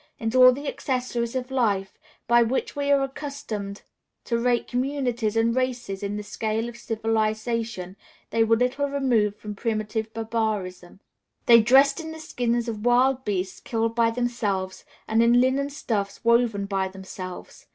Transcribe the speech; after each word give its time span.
In 0.17 0.35
all 0.35 0.51
the 0.51 0.67
accessories 0.67 1.35
of 1.35 1.51
life, 1.51 1.99
by 2.27 2.41
which 2.41 2.75
we 2.75 2.89
are 2.91 3.03
accustomed 3.03 3.83
to 4.25 4.39
rate 4.39 4.67
communities 4.67 5.35
and 5.37 5.55
races 5.55 6.01
in 6.01 6.17
the 6.17 6.23
scale 6.23 6.67
of 6.67 6.75
civilization, 6.75 7.95
they 8.31 8.43
were 8.43 8.55
little 8.55 8.89
removed 8.89 9.37
from 9.37 9.53
primitive 9.53 10.11
barbarism. 10.11 11.01
They 11.45 11.61
dressed 11.61 11.99
in 11.99 12.11
the 12.13 12.19
skins 12.19 12.67
of 12.67 12.83
wild 12.83 13.23
beasts 13.23 13.59
killed 13.59 13.93
by 13.93 14.09
themselves, 14.09 14.85
and 15.07 15.21
in 15.21 15.39
linen 15.39 15.69
stuffs 15.69 16.25
woven 16.25 16.65
by 16.65 16.87
themselves. 16.87 17.67